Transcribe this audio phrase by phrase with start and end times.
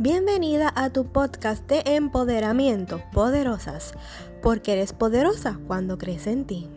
[0.00, 3.94] Bienvenida a tu podcast de empoderamiento, Poderosas,
[4.40, 6.68] porque eres poderosa cuando crees en ti.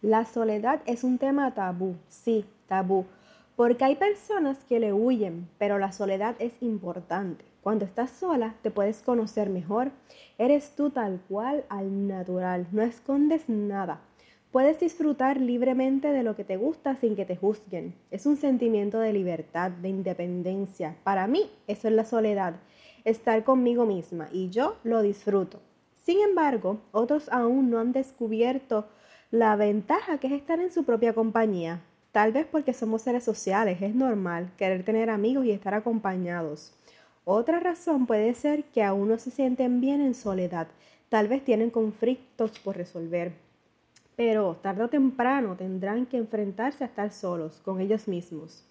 [0.00, 3.04] La soledad es un tema tabú, sí, tabú,
[3.54, 7.44] porque hay personas que le huyen, pero la soledad es importante.
[7.62, 9.90] Cuando estás sola te puedes conocer mejor,
[10.38, 14.00] eres tú tal cual al natural, no escondes nada
[14.50, 17.94] Puedes disfrutar libremente de lo que te gusta sin que te juzguen.
[18.10, 20.96] Es un sentimiento de libertad, de independencia.
[21.04, 22.54] Para mí, eso es la soledad,
[23.04, 25.60] estar conmigo misma y yo lo disfruto.
[25.96, 28.88] Sin embargo, otros aún no han descubierto
[29.30, 31.82] la ventaja que es estar en su propia compañía.
[32.12, 36.72] Tal vez porque somos seres sociales, es normal querer tener amigos y estar acompañados.
[37.26, 40.68] Otra razón puede ser que aún no se sienten bien en soledad,
[41.10, 43.47] tal vez tienen conflictos por resolver
[44.18, 48.64] pero tarde o temprano tendrán que enfrentarse a estar solos con ellos mismos.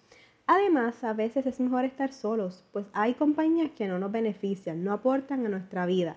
[0.46, 4.92] Además, a veces es mejor estar solos, pues hay compañías que no nos benefician, no
[4.92, 6.16] aportan a nuestra vida.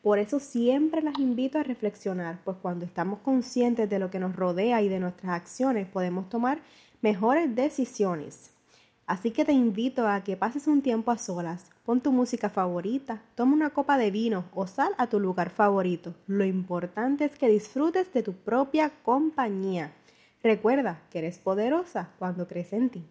[0.00, 4.34] Por eso siempre las invito a reflexionar, pues cuando estamos conscientes de lo que nos
[4.34, 6.62] rodea y de nuestras acciones, podemos tomar
[7.02, 8.54] mejores decisiones.
[9.12, 13.20] Así que te invito a que pases un tiempo a solas, pon tu música favorita,
[13.34, 16.14] toma una copa de vino o sal a tu lugar favorito.
[16.26, 19.92] Lo importante es que disfrutes de tu propia compañía.
[20.42, 23.04] Recuerda que eres poderosa cuando crees en ti.